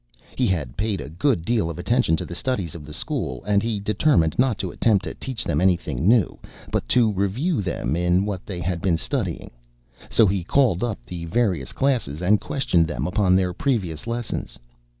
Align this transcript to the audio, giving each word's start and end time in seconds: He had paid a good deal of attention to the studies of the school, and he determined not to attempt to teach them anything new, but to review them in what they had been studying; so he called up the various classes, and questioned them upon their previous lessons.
He 0.35 0.47
had 0.47 0.75
paid 0.77 0.99
a 0.99 1.09
good 1.11 1.45
deal 1.45 1.69
of 1.69 1.77
attention 1.77 2.15
to 2.15 2.25
the 2.25 2.33
studies 2.33 2.73
of 2.73 2.87
the 2.87 2.91
school, 2.95 3.43
and 3.43 3.61
he 3.61 3.79
determined 3.79 4.39
not 4.39 4.57
to 4.57 4.71
attempt 4.71 5.03
to 5.05 5.13
teach 5.13 5.43
them 5.43 5.61
anything 5.61 6.07
new, 6.07 6.39
but 6.71 6.89
to 6.89 7.11
review 7.11 7.61
them 7.61 7.95
in 7.95 8.25
what 8.25 8.43
they 8.43 8.61
had 8.61 8.81
been 8.81 8.97
studying; 8.97 9.51
so 10.09 10.25
he 10.25 10.43
called 10.43 10.83
up 10.83 10.97
the 11.05 11.25
various 11.25 11.71
classes, 11.71 12.19
and 12.19 12.41
questioned 12.41 12.87
them 12.87 13.05
upon 13.05 13.35
their 13.35 13.53
previous 13.53 14.07
lessons. 14.07 14.57